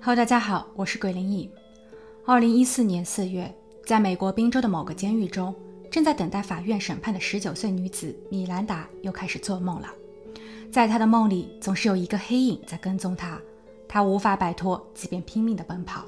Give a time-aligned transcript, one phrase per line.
[0.00, 1.50] 好大家好，我是鬼灵异。
[2.24, 3.52] 二零一四年四月，
[3.84, 5.52] 在美国宾州的某个监狱中，
[5.90, 9.88] 正在等待法院审判的十九岁女子米兰达又开始做梦了。
[10.70, 13.40] 在她的梦里，总是有一个黑影在跟踪她，
[13.88, 16.04] 她无法摆脱，即便拼命的奔跑。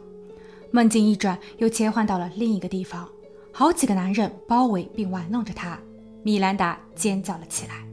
[0.70, 3.09] 梦境一转，又切换到了另一个地方，
[3.52, 5.77] 好几个男人包围并玩弄着她。
[6.23, 7.84] 米兰达尖叫了起来。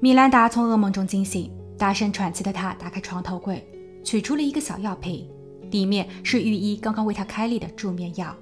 [0.00, 3.64] 米兰达从噩梦中惊醒，大声喘气的她打开床头柜。
[4.08, 5.28] 取出了一个小药瓶，
[5.70, 8.34] 里面是御医刚刚为他开立的助眠药。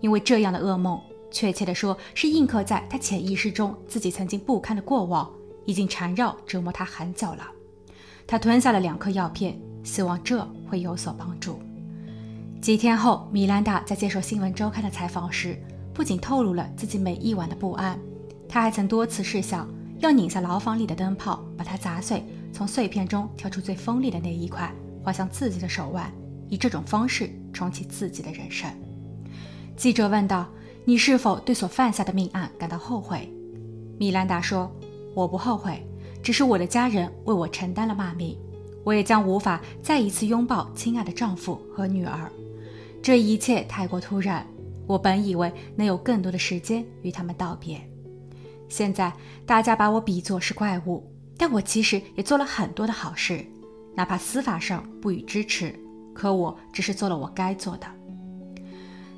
[0.00, 1.00] 因为这样的噩梦，
[1.30, 5.30] 确切地说是印刻在他潜意识中自己曾经不堪的过往，
[5.66, 7.46] 已经缠绕折磨他很久了。
[8.26, 11.60] 他吞下了两颗药片，希望这会有所帮助。
[12.60, 15.56] 几天后，米兰达在接受《新闻周刊》的采访时，
[15.92, 17.96] 不仅透露了自己每一晚的不安，
[18.48, 19.68] 他还曾多次试想
[20.00, 24.74] 要拧下牢房里的灯泡，把它砸碎，从碎片中挑出最锋利的那一块。
[25.04, 26.10] 滑向自己的手腕，
[26.48, 28.70] 以这种方式重启自己的人生。
[29.76, 30.48] 记者问道
[30.86, 33.30] ：“你是否对所犯下的命案感到后悔？”
[33.98, 34.74] 米兰达说
[35.14, 35.86] ：“我不后悔，
[36.22, 38.36] 只是我的家人为我承担了骂名，
[38.82, 42.32] 我也将无法再一次拥抱亲爱的丈夫和女儿。
[43.02, 44.46] 这一切太过突然，
[44.86, 47.78] 我本以为能有更多的时间与他们道别。
[48.68, 49.12] 现在
[49.44, 53.44] 大家把我比作是怪物，但我其实也做了很多的好事。”
[53.94, 55.74] 哪怕司法上不予支持，
[56.12, 57.86] 可我只是做了我该做的。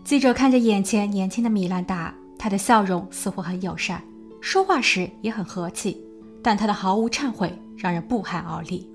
[0.04, 4.02] 记者看着眼前年轻的米兰达，她的笑容似乎很友善，
[4.40, 6.00] 说话时也很和气，
[6.42, 8.88] 但她的毫无忏悔让人不寒而栗。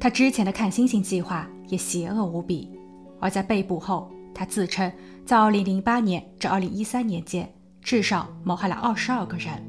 [0.00, 2.68] 她之前的看星星计划也邪恶无比，
[3.20, 4.90] 而在被捕后，她自称
[5.24, 7.48] 在2008年至2013年间
[7.82, 9.62] 至少谋害了22个人，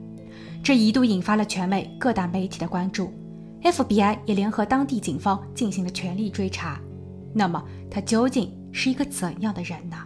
[0.63, 3.13] 这一度引发了全美各大媒体的关注。
[3.63, 6.79] FBI 也联合当地警方进行了全力追查。
[7.33, 9.97] 那么，他究竟是一个怎样的人呢？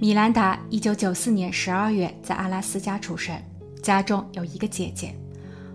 [0.00, 3.36] 米兰达1994年12月在阿拉斯加出生，
[3.82, 5.14] 家中有一个姐姐。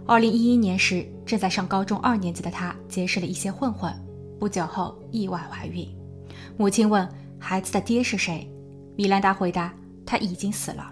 [0.08, 3.94] 2011年时，正在上高中二年级的她结识了一些混混，
[4.40, 5.88] 不久后意外怀孕。
[6.58, 7.08] 母亲问
[7.40, 8.50] 孩子的爹是谁，
[8.96, 9.74] 米兰达回答
[10.06, 10.91] 他已经死了。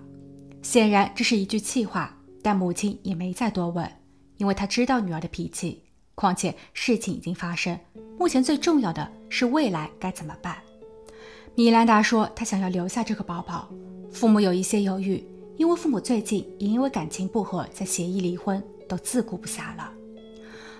[0.61, 3.89] 显然这是一句气话，但母亲也没再多问。
[4.37, 5.81] 因为他知道女儿的脾气，
[6.13, 7.77] 况且事情已经发生，
[8.17, 10.57] 目前最重要的是未来该怎么办。
[11.55, 13.69] 米兰达说，她想要留下这个宝宝。
[14.11, 15.25] 父母有一些犹豫，
[15.57, 19.91] 因为父母最近也因为感情不和在协议离婚，都自顾不暇了。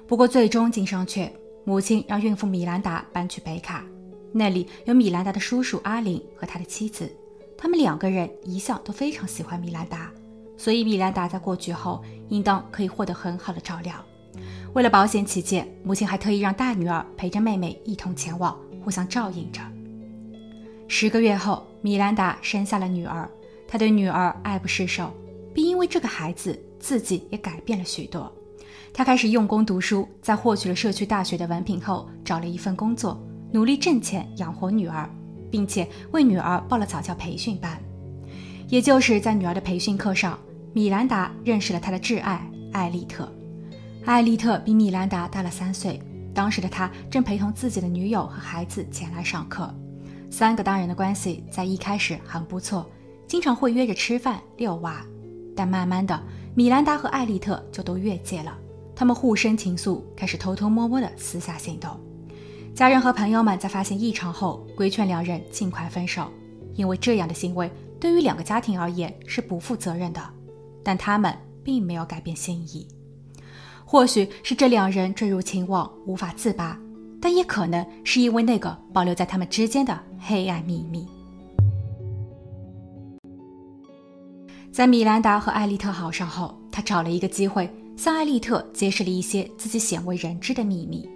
[0.07, 1.31] 不过最终经商却，
[1.63, 3.85] 母亲让孕妇米兰达搬去北卡，
[4.31, 7.09] 那里有米兰达的叔叔阿林和他的妻子，
[7.57, 10.11] 他们两个人一向都非常喜欢米兰达。
[10.57, 13.93] 所以，米兰达在过去后，应当可以获得很好的照料。
[14.73, 19.61] 为了保险起见，母亲还特意让大女儿陪着妹妹一同前往，互相照应着。
[20.87, 23.29] 十个月后，米兰达生下了女儿，
[23.67, 25.11] 她对女儿爱不释手，
[25.53, 28.31] 并因为这个孩子，自己也改变了许多。
[28.93, 33.17] 她开始用功读书，在获取了社区大学的文凭后，找了一份工作，
[33.51, 35.09] 努力挣钱养活女儿，
[35.49, 37.81] 并且为女儿报了早教培训班。
[38.67, 40.37] 也就是在女儿的培训课上。
[40.75, 43.31] 米兰达认识了他的挚爱艾丽特。
[44.03, 46.01] 艾丽特比米兰达大了三岁，
[46.33, 49.73] 当时的他正陪同自己的女友和孩子前来上课。
[50.29, 52.85] 三个大人的关系在一开始很不错，
[53.25, 55.01] 经常会约着吃饭、遛娃。
[55.55, 56.21] 但慢慢的，
[56.53, 58.53] 米兰达和艾丽特就都越界了，
[58.93, 61.97] 他们互生情愫，开始偷偷摸摸的私下行动。
[62.73, 66.29] 家人和朋友们在发现异常后，规劝两人尽快分手，
[66.73, 70.21] 因为这样的行为对于两个家庭而言是不负责任的。
[70.85, 72.87] 但他们并没有改变心意，
[73.83, 76.79] 或许是这两人坠入情网无法自拔，
[77.19, 81.07] 但也可能是因为那个保留在他们之间的黑暗秘密。
[84.71, 87.67] 在米兰达和艾丽特好上后，他找了一个机会
[87.97, 91.09] 向艾丽特揭示了一些自己鲜为人知的秘密。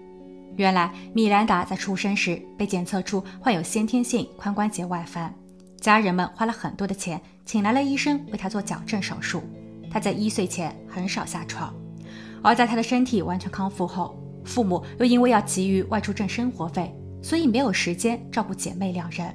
[0.55, 5.31] 原来，米兰达在出生时被检测出患有先天性髋关节外翻，
[5.79, 9.43] 家人们花了很多的钱请来了医生为他做矫正手术。
[9.89, 11.73] 他在一岁前很少下床，
[12.41, 19.33] 而在他的身体完全康复后，父母又因为要急于外出挣生活费，所以没有时间照顾姐妹两人。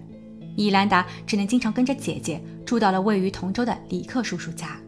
[0.56, 4.79] 米兰达只能经常跟着姐姐住到了位于同州的里克叔叔家。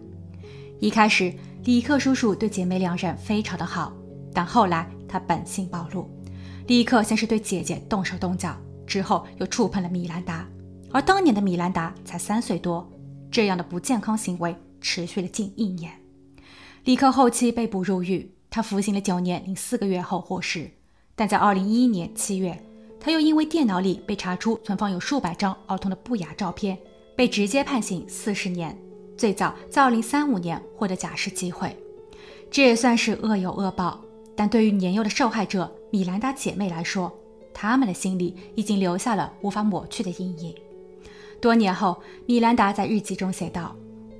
[0.79, 1.35] 一开始，
[1.65, 3.93] 里克叔叔对姐妹两人非常的好，
[4.33, 6.09] 但后来他本性暴露。
[6.69, 10.47] 里克先是对姐姐动手动脚，之后又触碰了米兰达，
[10.93, 12.89] 而当年的米兰达才三岁多，
[13.31, 14.55] 这样的不健康行为。
[14.87, 15.93] 持续了近一年，
[16.85, 20.71] 李克后期被捕入狱，他服刑了九年零四个月后获释。
[21.17, 22.57] 但在二零一一年七月，
[23.01, 26.79] 他又因为电脑里被查出存放有数百张儿童的不雅照片，
[27.17, 28.79] 被直接判刑四十年。
[29.19, 31.77] 最早在二零三五年获得假释机会，
[32.49, 34.01] 这也算是恶有恶报。
[34.37, 37.13] 但对于年幼的受害者米兰达姐妹来说，
[37.53, 40.55] 他们的心里已经留下了无法抹去的阴影。
[41.41, 43.75] 多年后，米兰达在日记中写道：“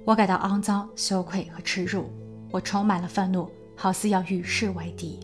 [0.07, 2.09] 我感到肮脏、羞愧和耻辱，
[2.53, 5.19] 我充满了愤怒，好似要与世为敌。”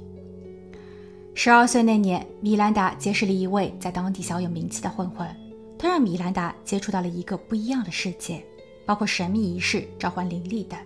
[1.37, 5.29] 十二岁那年，米兰达结识了一位在当地小有名气的混混，
[5.79, 8.45] 他让米兰达接触到了一个不一样的世界，
[8.85, 10.77] 包括神秘仪式、召唤灵力等，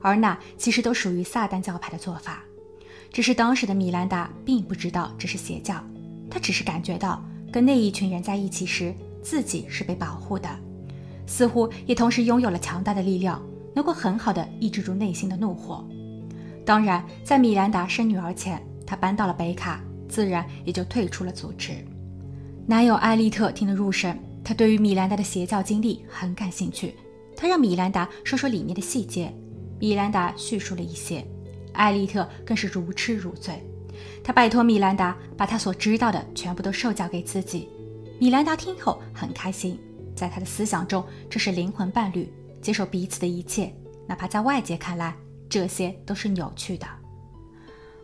[0.00, 2.40] 而那其实都属于撒旦教派的做法。
[3.12, 5.82] 只是当时的米兰达并不知道这是邪教，
[6.30, 7.20] 他只是感觉到
[7.50, 8.94] 跟那一群人在一起时，
[9.24, 10.48] 自己是被保护的，
[11.26, 13.42] 似乎也同时拥有了强大的力量，
[13.74, 15.84] 能够很好的抑制住内心的怒火。
[16.64, 21.72] 当然，在米兰达生女儿前，她搬到了北卡，自然也就退出了组织。
[22.66, 26.94] 男友艾利特听得入神，他对于米兰达的邪教经历很感兴趣，
[27.36, 29.30] 他让米兰达说说里面的细节，
[29.78, 31.22] 米兰达叙述了一些。
[31.72, 33.62] 艾利特更是如痴如醉，
[34.22, 37.68] 他拜托米兰达把他所知道的全部都授教给自己。
[38.18, 39.78] 米兰达听后很开心，
[40.14, 42.32] 在他的思想中，这是灵魂伴侣，
[42.62, 43.74] 接受彼此的一切，
[44.06, 45.14] 哪怕在外界看来
[45.48, 46.86] 这些都是扭曲的。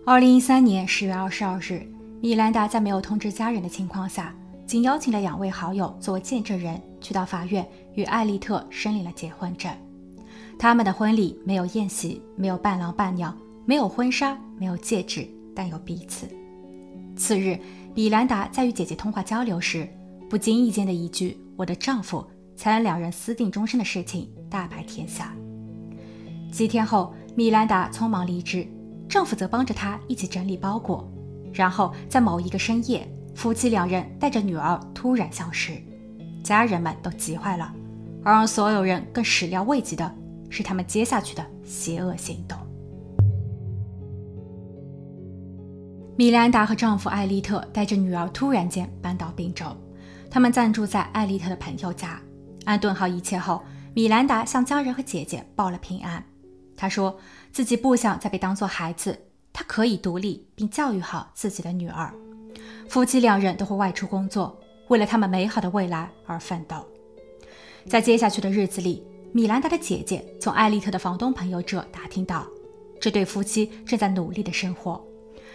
[0.04, 1.86] 二零一三年十月二十二日，
[2.20, 4.34] 米兰达在没有通知家人的情况下，
[4.66, 9.70] 仅邀请了两位好友作为见证人，去到法院与艾丽特申领了结婚证。
[10.58, 13.36] 他们的婚礼没有宴席，没有伴郎伴娘。
[13.66, 16.26] 没有婚纱，没有戒指，但有彼此。
[17.14, 17.56] 次日，
[17.94, 19.88] 米兰达在与姐姐通话交流时，
[20.28, 22.26] 不经意间的一句“我的丈夫”，
[22.56, 25.36] 才让两人私定终身的事情大白天下。
[26.50, 28.66] 几天后，米兰达匆忙离职，
[29.06, 31.06] 丈夫则帮着她一起整理包裹。
[31.52, 35.72] 然后在某一个深夜，夫妻两人带着女儿突然消失，
[36.42, 37.70] 家人们都急坏了，
[38.24, 40.10] 而让所有人更始料未及的
[40.48, 42.56] 是他们接下去的邪恶行动。
[46.16, 49.66] 米兰达和丈夫艾利特带着女儿突然间搬到滨州，
[50.30, 52.20] 他们暂住在艾丽特的朋友家。
[52.64, 53.62] 安顿好一切后，
[53.94, 56.24] 米兰达向家人和姐姐报了平安。
[56.76, 57.18] 她说
[57.52, 59.18] 自己不想再被当作孩子，
[59.52, 62.14] 她可以独立并教育好自己的女儿。
[62.88, 66.86] 夫妻两人都会外出工作，为了他们美好的未来而奋斗。
[67.86, 72.46] 在接下去的日子里，米兰达的姐姐从艾丽特的房东朋友这打听到，
[73.00, 75.04] 这对夫妻正在努力的生活。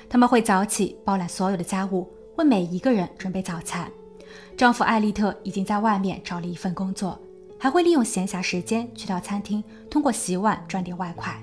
[0.10, 3.90] 他们会早起包揽所有的家务，为每一个人准备早餐。
[4.58, 7.20] 丈夫艾利特已经在外面找了一份工作，
[7.60, 11.38] 还会利用闲暇时间去到餐厅，通过洗碗赚点外快。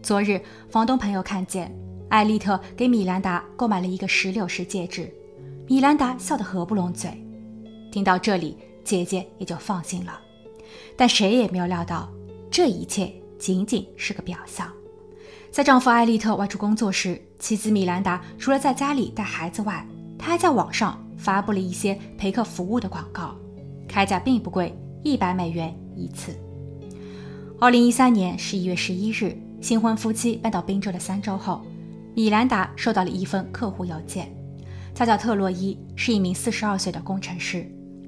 [0.00, 0.40] 昨日，
[0.70, 1.74] 房东朋友看见
[2.08, 5.12] 艾利特给米兰达购买了一个石榴石戒指，
[5.66, 7.10] 米兰达笑得合不拢嘴。
[7.90, 10.20] 听到这里，姐姐也就放心了。
[10.96, 12.08] 但谁也没有料到，
[12.48, 14.70] 这一切仅仅是个表象。
[15.50, 19.84] 在丈夫艾利特外出工作时，妻子米兰达除了在家里带孩子外，
[20.16, 23.34] 她还在网上发布了一些陪客服务的广告，
[23.88, 26.36] 开价并不贵，一百美元一次。
[27.60, 31.62] 二零一三年十一月十一日，新婚夫妻搬到宾州的三周后，
[32.14, 34.30] 米兰达收到了一封客户邮件，
[34.94, 37.66] 他叫特洛伊，是一名四十二岁的工程师。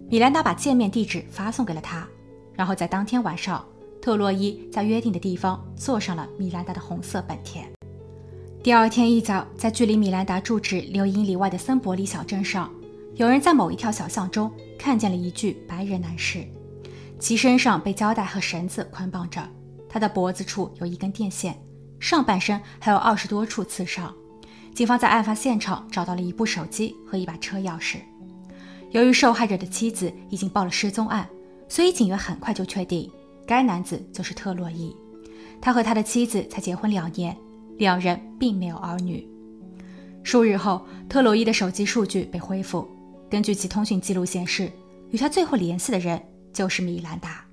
[0.09, 2.07] 米兰达把见面地址发送给了他，
[2.55, 3.65] 然后在当天晚上。
[4.01, 7.69] 特洛伊在约定的地方坐上了米兰达的红色本田。
[8.63, 12.71] 第二天一早，在距离米兰达住址六英里外的森伯里小镇上，
[13.19, 14.49] 有人在某一条小巷中
[14.79, 16.47] 看见了一具白人男士，
[17.19, 19.43] 其身上被胶带和绳子捆绑着，
[19.89, 21.61] 他的脖子处有一根电线，
[21.99, 24.15] 上半身还有二十多处刺伤。
[24.73, 27.97] 警方在案发现场找到了一部手机和一把车钥匙。
[28.93, 31.29] 由于受害者的妻子已经报了失踪案，
[31.69, 33.11] 所以警员很快就确定。
[33.45, 34.95] 该男子就是特洛伊，
[35.61, 37.37] 他和他的妻子才结婚两年，
[37.79, 39.29] 两人并没有儿女。
[40.23, 42.87] 数日后，特洛伊的手机数据被恢复，
[43.31, 44.71] 根据其通讯记录显示，
[45.11, 46.21] 与他最后联系的人
[46.53, 47.45] 就是米兰达。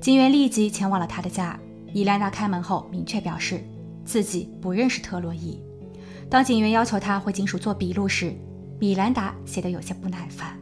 [0.00, 1.58] 警员立即前往了他的家，
[1.92, 3.64] 米兰达开门后明确表示
[4.04, 5.58] 自己不认识特洛伊。
[6.28, 8.34] 当警员要求他回警署做笔录时，
[8.78, 10.58] 米兰达显得有些不耐烦。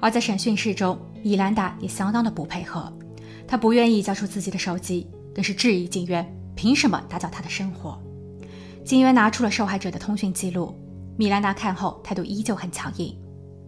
[0.00, 2.92] 而在审讯室中，米兰达也相当的不配合。
[3.48, 8.00] 他不愿意交出自己的手机，更是质疑警员凭什么打搅他的生活。
[8.84, 10.78] 警员拿出了受害者的通讯记录，
[11.16, 13.16] 米兰达看后态度依旧很强硬。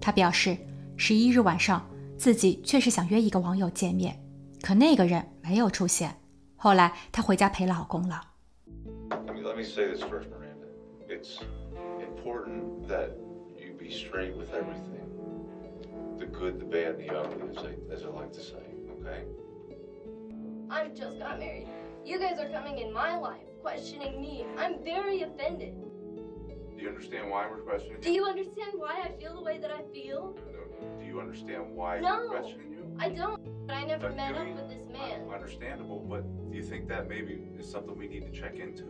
[0.06, 0.56] 他表示，
[0.96, 1.84] 十一日晚上
[2.16, 4.16] 自己确实想约一个网友见面，
[4.62, 6.14] 可那个人没有出现。
[6.54, 8.22] 后来她回家陪老公了。
[9.10, 10.68] Let me say this first, Miranda.
[11.08, 11.40] It's
[11.98, 13.16] important that
[13.58, 15.06] you be be straight with everything.
[16.18, 18.58] The good, the bad, the ugly, as I, as I like to say,
[19.00, 19.24] okay?
[20.68, 21.68] I just got married.
[22.04, 24.44] You guys are coming in my life, questioning me.
[24.58, 25.74] I'm very offended.
[26.77, 29.71] Do you understand why we're questioning Do you understand why I feel the way that
[29.71, 30.33] I feel?
[30.51, 30.99] No.
[30.99, 32.09] Do you understand why No.
[32.17, 32.83] we're questioning you?
[32.99, 34.55] I don't, but I never But met do up you?
[34.55, 35.29] with this man.
[35.31, 38.85] Understandable, but do you think that maybe is something we need to check into?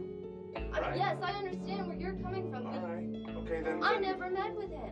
[0.73, 0.95] I- right.
[0.97, 3.07] yes, I understand where you're coming from, All but right.
[3.43, 3.83] Okay, then.
[3.83, 4.91] I then- never met with him.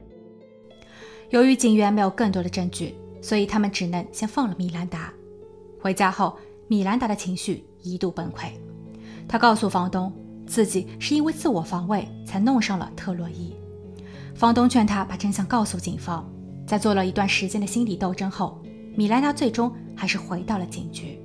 [1.29, 5.13] 由于警员没有更多的证据，所以他们只能先放了米兰达。
[5.81, 6.37] 回家后，
[6.67, 8.51] 米兰达的情绪一度崩溃。
[9.27, 10.11] 他告诉房东，
[10.46, 13.54] 自己是因为自我防卫才弄上了特洛伊。
[14.34, 16.28] 房东劝他把真相告诉警方。
[16.66, 18.62] 在做了一段时间的心理斗争后，
[18.96, 21.20] 米兰达最终还是回到了警局。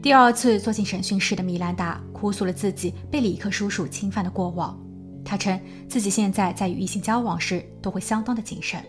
[0.00, 4.78] 第二次坐进审讯室的米兰达哭诉了自己被里克叔叔侵犯的过往。
[5.24, 8.82] 他称自己现在在与异性交往时都会相当的谨慎。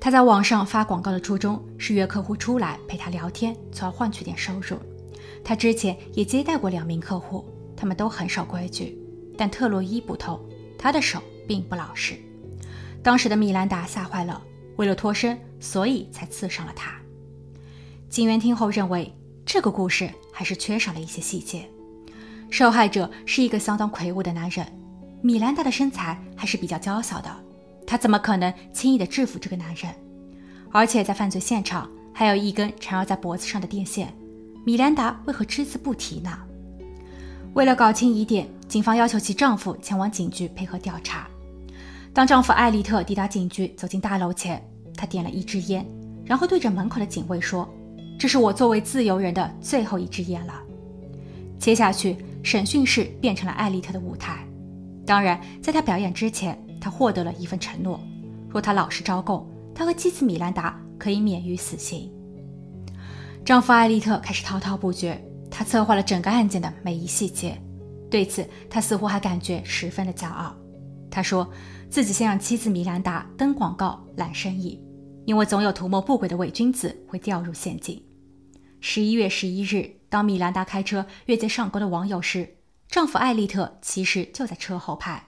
[0.00, 4.76] 他在网上发广告的初衷是约客户出来陪他聊天，从而换取点收入。
[5.44, 7.44] 他之前也接待过两名客户，
[7.78, 8.98] 他们都很守规矩，
[9.36, 10.40] 但特洛伊不同，
[10.76, 12.16] 他的手并不老实。
[13.02, 14.42] 当时的米兰达吓坏了，
[14.76, 16.92] 为了脱身，所以才刺伤了他。
[18.10, 19.14] 警员听后认为，
[19.46, 21.68] 这个故事还是缺少了一些细节。
[22.50, 24.66] 受害者是一个相当魁梧的男人，
[25.22, 27.30] 米兰达的身材还是比较娇小的，
[27.86, 29.94] 他怎么可能轻易的制服这个男人？
[30.72, 34.12] 而且在犯罪现场还有一根缠绕在脖子上的电线，
[34.66, 36.38] 米兰达为何只字不提呢？
[37.54, 41.28] 为了搞清疑点，警方要求其丈夫前往警局配合调查。
[42.12, 44.62] 当丈夫艾利特抵达警局，走进大楼前，
[44.96, 45.84] 他点了一支烟，
[46.24, 47.68] 然后对着门口的警卫说
[48.18, 50.54] ：“这是我作为自由人的最后一支烟了。”
[51.58, 54.44] 接下去，审讯室变成了艾利特的舞台。
[55.04, 58.00] 当然，在他表演之前，他获得了一份承诺：
[58.48, 62.10] 若他老实招供，他和妻子米兰达可以免于死刑。
[63.44, 65.20] 丈夫艾利特开始滔滔不绝，
[65.58, 67.60] 他策划了整个案件的每一细节。
[68.08, 70.54] 对此，他似乎还感觉十分的骄傲。
[71.10, 71.50] 他说
[71.90, 74.80] 自己先让妻子米兰达登广告揽生意，
[75.24, 78.00] 因为总有图谋不轨的伪君子会掉入陷阱。
[78.78, 82.48] 十一月十一日，当米兰达开车越界上钩的网友时，
[82.88, 85.20] 丈夫艾利特其实就在车后排，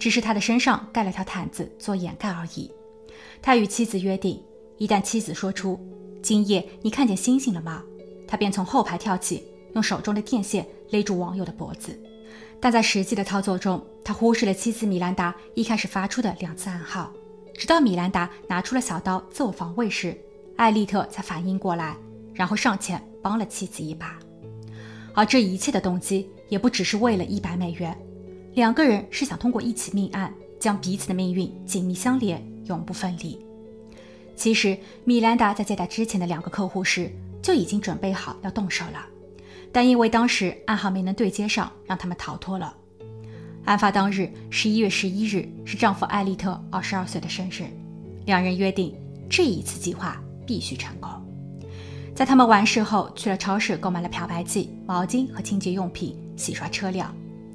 [0.00, 2.68] 只是他的身上盖了条毯子做掩盖而已。
[3.40, 4.42] 他与妻子约定，
[4.78, 5.78] 一旦妻子说出
[6.20, 7.84] “今夜你看见星星了吗”，
[8.26, 11.98] 他便从后排跳起，用手中的电线勒住网友的脖子。
[12.60, 17.10] 但在实际的操作中，他忽视了妻子米兰达一开始发出的两次暗号，
[17.54, 20.16] 直到米兰达拿出了小刀自我防卫时，
[20.56, 21.96] 艾利特才反应过来，
[22.34, 24.18] 然后上前帮了妻子一把。
[25.14, 27.96] 而这一切的动机也不只是为了一百美元，
[28.54, 33.38] 两个人是想通过一起命案，将彼此的命运紧密相连，永不分离。
[34.36, 37.10] 其实，米兰达在接待之前的两个客户时
[37.42, 39.06] 就已经准备好要动手了。
[39.72, 42.76] 但因为当时暗号没能对接上，让他们逃脱了。
[43.64, 47.66] 案发当日，十一月十一日是丈夫艾利特二十二岁的生日，
[48.26, 48.94] 两人约定
[49.28, 51.08] 这一次计划必须成功。
[52.14, 57.14] 在他们完事后，去了超市购买了漂白剂、毛巾和清洁用品，洗刷车辆。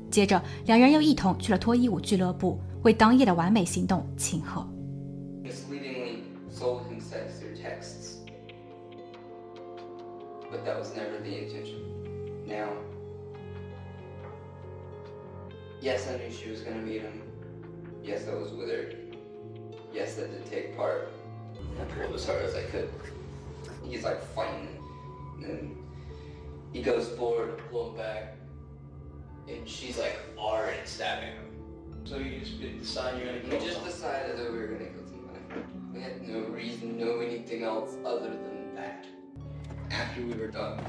[0.10, 4.66] 接着，两人又一同去了脱衣舞俱乐部，为当夜的完美行动庆贺。
[10.52, 11.82] But that was never the intention.
[15.86, 17.22] Yes, I knew she was gonna meet him.
[18.04, 18.92] Yes, I was with her.
[19.94, 21.10] Yes, I did take part.
[21.80, 22.90] I pulled as hard as I could.
[23.84, 24.68] He's like fighting,
[25.44, 25.78] and
[26.74, 28.36] he goes forward to pull him back,
[29.48, 31.46] and she's like already stabbing him.
[32.04, 33.92] So you just decide you're gonna We just someone.
[33.92, 35.40] decided that we were gonna kill somebody.
[35.94, 39.06] We had no reason, no anything else other than that.
[39.92, 40.84] After we were done,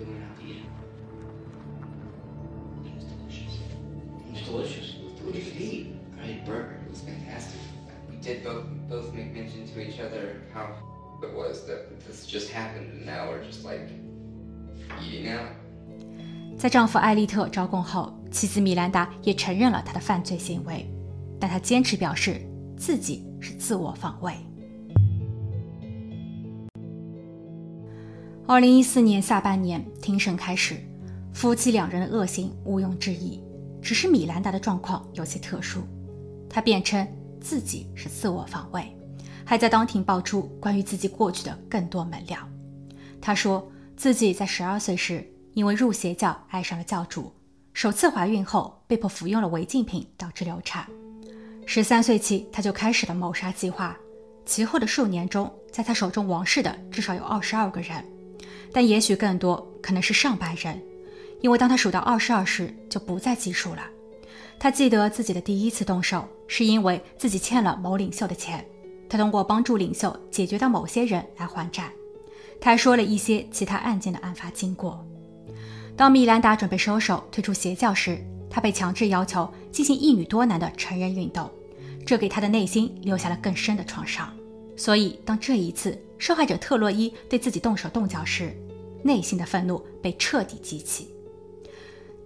[0.00, 0.62] we went out to eat.
[8.26, 10.66] Did both both make mention to each other how
[11.22, 13.88] it was that this just happened, and now we're just like
[15.00, 15.46] eating out.
[16.58, 20.86] 在丈夫艾利特招供后，妻子米兰达也承认了他的犯罪行为，
[21.38, 22.40] 但她坚持表示
[22.76, 24.34] 自己是自我防卫。
[28.46, 30.76] 二零一四年下半年，庭审开始，
[31.32, 33.42] 夫妻两人的恶行毋庸置疑，
[33.82, 35.80] 只是米兰达的状况有些特殊，
[36.48, 37.06] 她辩称
[37.46, 38.84] 自己是自我防卫，
[39.44, 42.38] 还在当庭爆出关于自己过去的更多门料。
[43.20, 45.24] 他说自己在十二岁时。
[45.56, 47.32] 因为入邪教爱上了教主，
[47.72, 50.86] 首次怀孕后被迫服用了违禁品，导致流产。
[51.64, 53.96] 十三岁起，他就开始了谋杀计划。
[54.44, 58.04] 其后的数年中，在他手中亡世的至少有二十二个人，
[58.70, 60.78] 但也许更多，可能是上百人。
[61.40, 63.82] 因为当他数到二十二时，就不再计数了。
[64.58, 68.66] 他记得自己的第一次动手，是因为自己欠了某领袖的钱，
[69.08, 71.90] 他通过帮助领袖解决掉某些人来还债。
[72.60, 75.04] 他还说了一些其他案件的案发经过。
[75.96, 78.18] 当米兰达准备收手退出邪教时，
[78.50, 81.50] 他被强制要求进行一女多男的成人运动。
[82.04, 84.32] 这给他的内心留下了更深的创伤，
[84.76, 88.56] 所以当这一次受害者特洛伊对自己动手动脚时，
[89.02, 91.15] 内心的愤怒被彻底激起。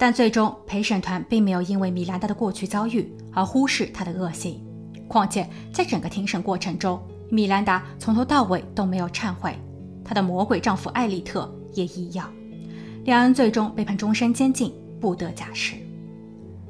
[0.00, 4.58] 但最终陪审团并没有因为米兰达的过去遭遇而忽视他的恶行，
[5.06, 9.54] 况且在整个庭审过程中，米兰达从头到尾都没有忏悔，
[10.02, 12.32] 她的魔鬼丈夫艾利特也一样，
[13.04, 15.74] 两人最终被判终身监禁，不得假释。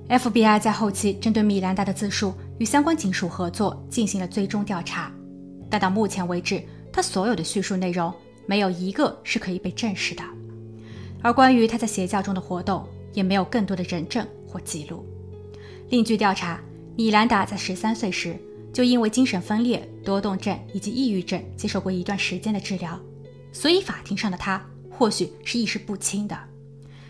[0.09, 5.09] FBI 在后期针对米兰达的自述与相关警署合作进行了追踪调查，
[5.71, 6.61] 但到目前为止，
[6.93, 8.13] 他所有的叙述内容
[8.45, 10.25] 没有一个是可以被证实的。
[11.23, 15.05] 而关于他在邪教中的活动，也没有更多的人证或记录。
[15.88, 16.61] 另据调查，
[16.97, 18.37] 米兰达在十三岁时
[18.73, 22.99] 就因为精神分裂、多动症以及抑郁症接受过一段时间的治疗，
[23.52, 26.38] 所以法庭上的他或许是意识不清的。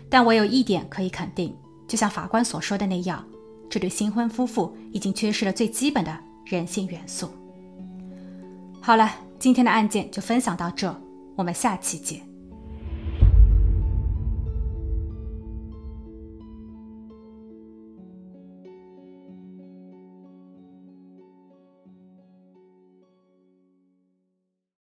[0.09, 1.55] 但我有一点可以肯定。
[1.87, 3.21] 就像法官所说的那样，
[3.69, 7.29] 这对新婚夫妇已经缺失了最基本的人性元素。
[8.79, 10.95] 好了，今天的案件就分享到这，
[11.35, 12.30] 我们下期见。